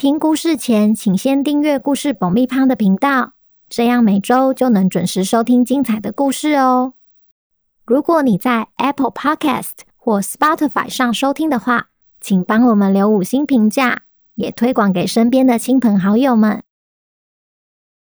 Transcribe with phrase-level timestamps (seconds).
[0.00, 3.34] 听故事前，请先订阅“故事爆米花”的频道，
[3.68, 6.94] 这样每周就能准时收听精彩的故事哦。
[7.84, 14.04] 如果你在 Apple Podcast 或 Spotify 上收听的话，请帮我们留五星评价，
[14.36, 16.62] 也推广给身边的亲朋好友们。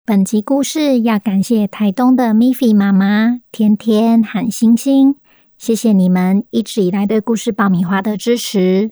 [0.05, 5.15] 本集故事要感谢台东的 Miffy 妈妈、天天和星星，
[5.57, 8.91] 谢谢你们一直以来对故事爆米花的支持。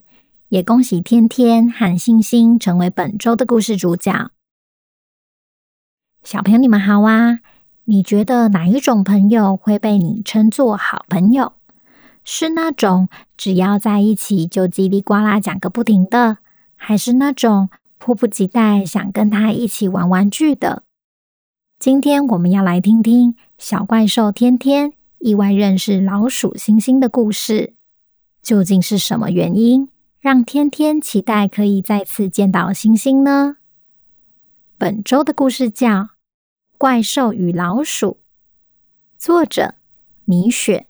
[0.53, 4.31] 也恭喜天天和星星成为本周的故事主角。
[6.23, 7.41] 小朋友，你们好啊！
[7.85, 11.55] 你觉得哪一种朋友会被你称作好朋友？
[12.23, 16.37] 是那种只要在一起就叽里呱啦讲个不停的，
[16.77, 20.83] 还是那种迫不及待想跟他一起玩玩具的？
[21.79, 27.73] 今天我们要来听听小怪兽天天意外认识老鼠星星的故事，
[28.43, 29.89] 究竟是什么原因？
[30.23, 33.57] 让天天期待可以再次见到星星呢？
[34.79, 35.89] 本周的故事叫
[36.79, 38.07] 《怪兽与老鼠》，
[39.19, 39.75] 作者
[40.25, 40.87] 米雪。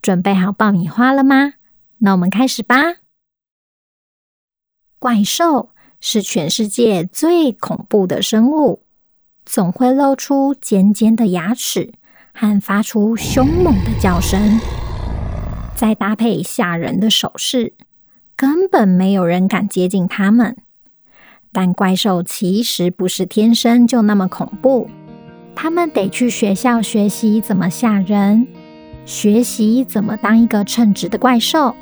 [0.00, 1.52] 准备好爆米花了吗？
[1.98, 2.76] 那我们开始吧。
[4.98, 8.86] 怪兽是全世界最恐怖的生物，
[9.44, 11.92] 总会露出尖尖的牙齿
[12.32, 14.58] 和发出凶猛的叫声，
[15.76, 17.74] 再搭配吓人的手势。
[18.40, 20.56] 根本没有人敢接近他们，
[21.52, 24.88] 但怪兽其实不是天生就那么恐怖，
[25.54, 28.46] 他们得去学校学习怎么吓人，
[29.04, 31.76] 学习怎么当一个称职的怪兽。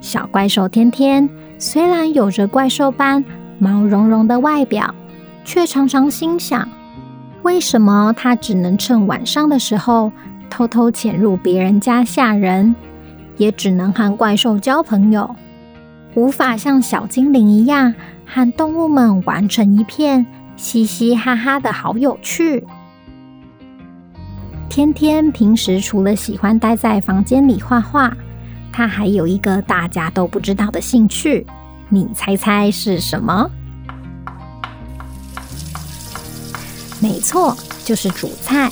[0.00, 3.24] 小怪兽天天虽然有着怪兽般
[3.60, 4.92] 毛茸茸的外表，
[5.44, 6.68] 却常常心想：
[7.44, 10.10] 为什么他只能趁晚上的时候
[10.50, 12.74] 偷偷潜入别人家吓人？
[13.36, 15.34] 也只能和怪兽交朋友，
[16.14, 17.94] 无法像小精灵一样
[18.26, 20.24] 和动物们玩成一片，
[20.56, 22.64] 嘻嘻哈哈的好有趣。
[24.68, 28.16] 天天平时除了喜欢待在房间里画画，
[28.72, 31.46] 他还有一个大家都不知道的兴趣，
[31.88, 33.48] 你猜猜是什么？
[37.00, 38.70] 没错，就是煮菜。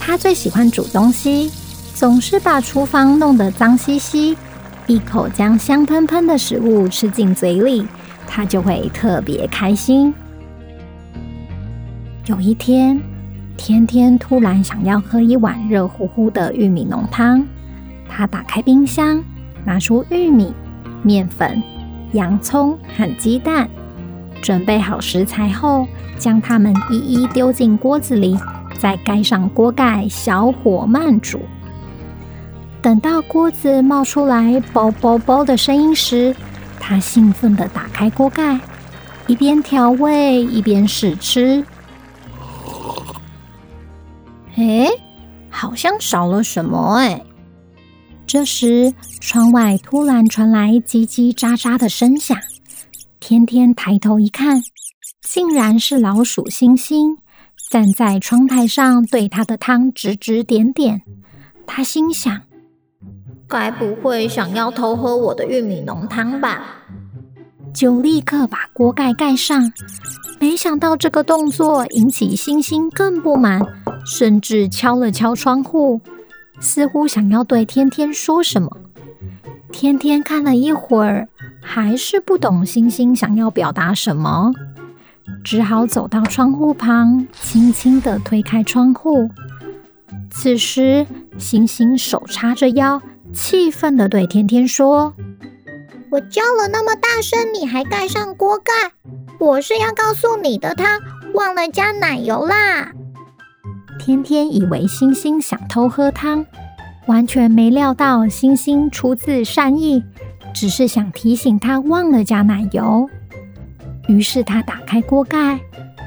[0.00, 1.50] 他最喜欢煮东西。
[1.98, 4.38] 总是把厨房弄得脏兮兮，
[4.86, 7.84] 一口将香喷喷的食物吃进嘴里，
[8.24, 10.14] 他就会特别开心。
[12.26, 13.02] 有一天，
[13.56, 17.44] 天天突然想要喝一碗热乎乎的玉米浓汤，
[18.08, 19.20] 他打开冰箱，
[19.64, 20.54] 拿出玉米、
[21.02, 21.60] 面粉、
[22.12, 23.68] 洋葱和鸡蛋，
[24.40, 25.84] 准备好食材后，
[26.16, 28.38] 将它们一一丢进锅子里，
[28.78, 31.40] 再盖上锅盖，小火慢煮。
[32.80, 36.34] 等到锅子冒出来“啵啵啵”的声音时，
[36.78, 38.58] 他兴奋地打开锅盖，
[39.26, 41.64] 一边调味一边试吃。
[44.56, 44.88] 哎，
[45.50, 47.22] 好像少了什么哎！
[48.26, 52.36] 这时，窗外突然传来叽叽喳喳的声响。
[53.20, 54.62] 天天抬头一看，
[55.22, 57.18] 竟然是老鼠星星
[57.70, 61.02] 站在窗台上，对他的汤指指点点。
[61.66, 62.40] 他心想。
[63.48, 66.60] 该不会想要偷喝我的玉米浓汤吧？
[67.72, 69.72] 就立刻把锅盖盖上。
[70.38, 73.60] 没想到这个动作引起星星更不满，
[74.04, 76.00] 甚至敲了敲窗户，
[76.60, 78.70] 似乎想要对天天说什么。
[79.72, 81.28] 天天看了一会儿，
[81.62, 84.52] 还是不懂星星想要表达什么，
[85.42, 89.30] 只好走到窗户旁，轻轻地推开窗户。
[90.30, 91.06] 此时，
[91.38, 93.00] 星星手叉着腰。
[93.32, 95.14] 气愤地对天天说
[96.10, 98.72] ：“我叫了那么大声，你还盖上锅盖？
[99.38, 100.98] 我是要告诉你的，他
[101.34, 102.92] 忘了加奶油啦！”
[104.00, 106.44] 天天以为星星想偷喝汤，
[107.06, 110.02] 完全没料到星星出自善意，
[110.54, 113.08] 只是想提醒他忘了加奶油。
[114.08, 115.60] 于是他打开锅盖，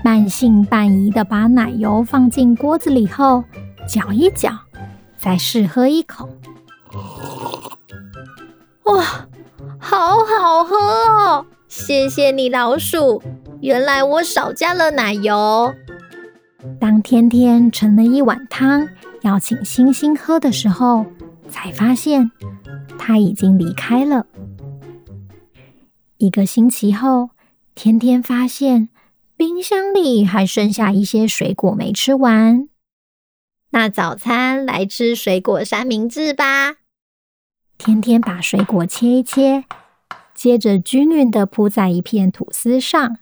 [0.03, 3.43] 半信半疑地把奶油放进锅子里后，
[3.87, 4.51] 搅一搅，
[5.17, 6.27] 再试喝一口。
[8.91, 9.27] 哇，
[9.79, 11.45] 好好喝哦！
[11.67, 13.21] 谢谢你，老鼠。
[13.61, 15.73] 原来我少加了奶油。
[16.79, 18.87] 当天天盛了一碗汤
[19.21, 21.05] 要请星星喝的时候，
[21.49, 22.31] 才发现
[22.99, 24.25] 他已经离开了。
[26.17, 27.29] 一个星期后，
[27.73, 28.89] 天天发现
[29.37, 32.67] 冰箱里还剩下一些水果没吃完。
[33.71, 36.80] 那早餐来吃水果三明治吧。
[37.83, 39.65] 天天把水果切一切，
[40.35, 43.17] 接着均匀的铺在一片吐司上，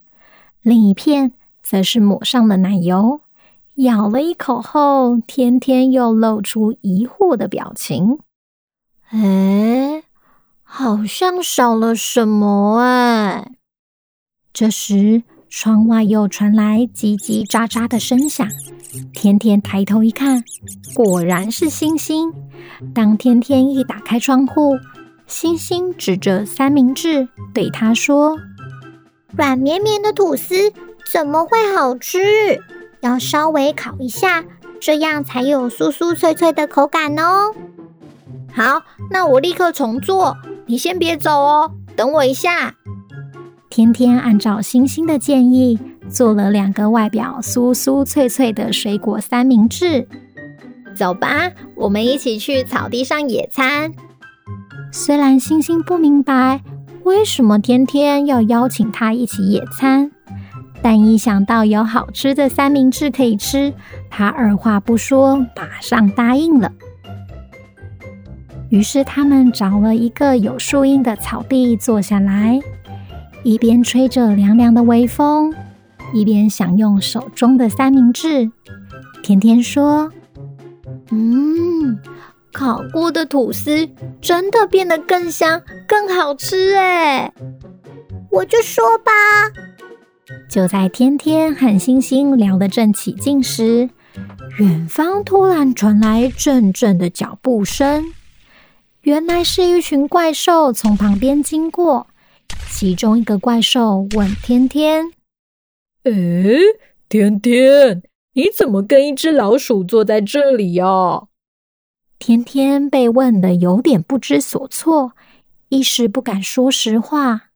[0.62, 1.32] 另一片
[1.64, 3.22] 则是抹上了奶油。
[3.76, 8.20] 咬了一口后，天天又露出疑惑的表情。
[9.12, 10.04] 哎，
[10.64, 13.54] 好像少了什么哎。
[14.52, 18.48] 这时，窗外又传来叽叽喳喳的声响。
[19.14, 20.44] 天天抬头一看，
[20.94, 22.32] 果然是星星。
[22.94, 24.78] 当天天一打开窗户，
[25.26, 28.38] 星星指着三明治对他说
[29.36, 30.72] ：“软绵绵的吐司
[31.12, 32.62] 怎么会好吃？”
[33.02, 34.44] 要稍微烤一下，
[34.80, 37.54] 这样才有酥酥脆脆的口感哦。
[38.52, 40.38] 好，那我立刻重做。
[40.66, 42.76] 你先别走哦，等我一下。
[43.70, 45.78] 天天按照星星的建议，
[46.10, 50.08] 做了两个外表酥酥脆脆的水果三明治。
[50.96, 53.94] 走吧，我们一起去草地上野餐。
[54.92, 56.62] 虽然星星不明白
[57.04, 60.12] 为什么天天要邀请他一起野餐。
[60.82, 63.74] 但一想到有好吃的三明治可以吃，
[64.10, 66.72] 他二话不说，马上答应了。
[68.70, 72.62] 于是他们找了一个有树荫的草地坐下来，
[73.44, 75.54] 一边吹着凉凉的微风，
[76.14, 78.52] 一边享用手中的三明治。
[79.24, 80.12] 甜甜说
[81.12, 82.00] ：“嗯，
[82.52, 83.90] 烤过的吐司
[84.22, 87.32] 真的变得更香、更好吃哎！”
[88.32, 89.12] 我就说吧。
[90.50, 93.90] 就在天天和星星聊得正起劲时，
[94.60, 98.14] 远方突然传来阵阵的脚步声。
[99.02, 102.08] 原来是一群怪兽从旁边经过。
[102.72, 105.12] 其中一个怪兽问天天
[106.04, 106.60] ：“诶，
[107.10, 110.86] 天天，你怎么跟一只老鼠坐在这里呀？”
[112.18, 115.14] 天天被问的有点不知所措，
[115.70, 117.50] 一时不敢说实话。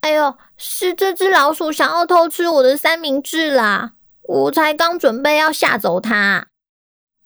[0.00, 3.92] 哎呦，是这只老鼠想要偷吃我的三明治啦！
[4.22, 6.48] 我才刚准备要吓走它。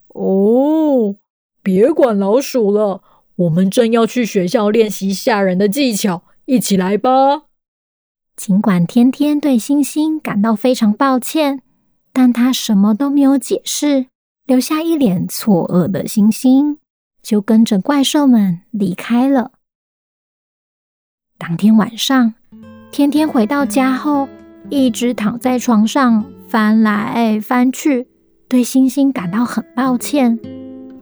[0.08, 1.16] 哦，
[1.62, 3.02] 别管老鼠了，
[3.34, 7.42] 我们正要去学校练习吓人的技巧，一起来吧。
[8.34, 11.60] 尽管天天对星星感到非常抱歉，
[12.10, 14.06] 但他什么都没有解释，
[14.46, 16.78] 留下一脸错愕的星星，
[17.22, 19.52] 就跟着怪兽们离开了。
[21.36, 22.34] 当天晚上。
[22.90, 24.26] 天天回到家后，
[24.70, 28.08] 一直躺在床上翻来翻去，
[28.48, 30.38] 对星星感到很抱歉。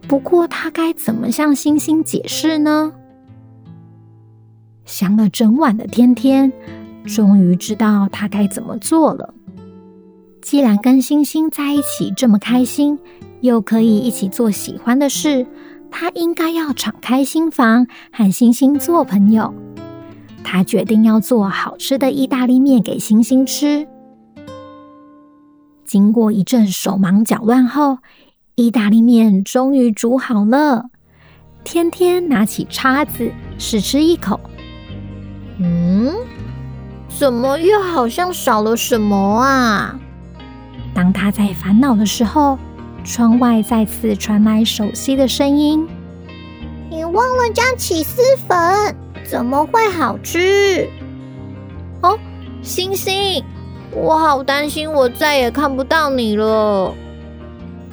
[0.09, 2.91] 不过，他该怎么向星星解释呢？
[4.87, 6.51] 想了整晚的天天，
[7.05, 9.33] 终于知道他该怎么做了。
[10.41, 12.97] 既然跟星星在一起这么开心，
[13.41, 15.45] 又可以一起做喜欢的事，
[15.91, 19.53] 他应该要敞开心房，和星星做朋友。
[20.41, 23.85] 他决定要做好吃的意大利面给星星吃。
[25.83, 27.97] 经过一阵手忙脚乱后，
[28.55, 30.85] 意大利面终于煮好了。
[31.65, 34.39] 天天拿起叉子试吃一口，
[35.59, 36.13] 嗯，
[37.07, 39.99] 怎么又好像少了什么啊？
[40.93, 42.57] 当他在烦恼的时候，
[43.03, 45.87] 窗外再次传来熟悉的声音
[46.89, 48.95] ：“你忘了加起司粉。”
[49.29, 50.87] 怎么会好吃？
[52.01, 52.17] 哦，
[52.61, 53.43] 星星，
[53.91, 56.93] 我好担心，我再也看不到你了。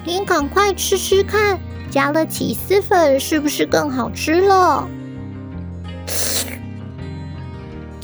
[0.05, 4.87] 你赶快吃吃看，加了起司粉是不是更好吃了？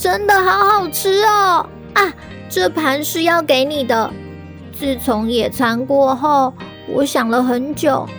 [0.01, 1.63] 真的好好吃哦！
[1.93, 2.11] 啊，
[2.49, 4.11] 这盘是要给你的。
[4.73, 6.51] 自从野餐过后，
[6.89, 8.09] 我想了很久，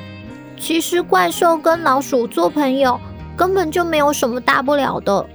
[0.57, 3.01] 其实怪兽跟老鼠做朋友。
[3.35, 5.27] 根本就没有什么大不了的，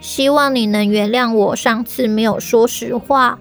[0.00, 3.38] 希望你能原谅我上次没有说实话。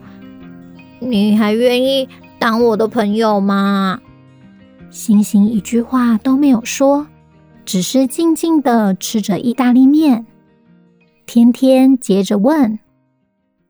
[0.99, 3.99] 你还愿意当我的朋友吗？
[4.91, 7.07] 星星一句话都没有说，
[7.65, 10.27] 只是静静的吃着意大利面。
[11.25, 12.79] 天天接着问：“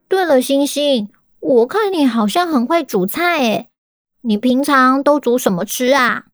[0.08, 1.10] 对了，星星，
[1.40, 3.70] 我看你好像很会煮菜诶，
[4.22, 6.26] 你平常都煮什么吃啊？”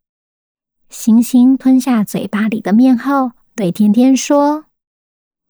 [0.90, 3.32] 星星吞下嘴巴里的面后。
[3.54, 4.66] 对天天说：“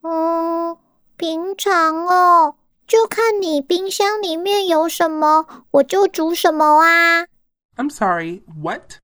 [0.03, 0.75] 嗯，
[1.15, 7.27] 平常哦，就看你冰箱里面有什么，我就煮什么啊。
[7.77, 8.97] I'm sorry, what?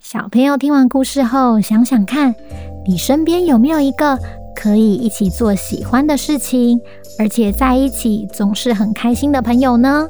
[0.00, 2.34] 小朋友听完故事后，想想看，
[2.86, 4.18] 你身边有没有一个
[4.56, 6.80] 可以一起做喜欢的事情，
[7.18, 10.08] 而且在一起总是很开心的朋友呢？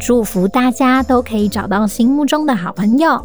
[0.00, 3.20] 祝福大家都可以找到心目中的好朋友。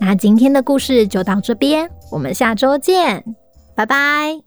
[0.00, 3.22] 那今天的故事就到这边，我们下周见，
[3.74, 4.44] 拜拜。